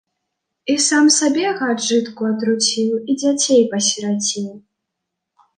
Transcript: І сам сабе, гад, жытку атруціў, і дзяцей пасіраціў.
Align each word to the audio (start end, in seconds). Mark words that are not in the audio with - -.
І 0.73 0.77
сам 0.85 1.05
сабе, 1.15 1.43
гад, 1.59 1.83
жытку 1.89 2.21
атруціў, 2.31 2.89
і 2.99 3.11
дзяцей 3.25 3.61
пасіраціў. 3.75 4.51